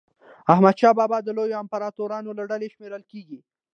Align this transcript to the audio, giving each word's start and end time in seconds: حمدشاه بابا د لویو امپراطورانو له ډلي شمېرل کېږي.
حمدشاه 0.49 0.93
بابا 0.99 1.17
د 1.23 1.29
لویو 1.37 1.61
امپراطورانو 1.63 2.29
له 2.37 2.43
ډلي 2.51 2.67
شمېرل 2.73 3.03
کېږي. 3.11 3.39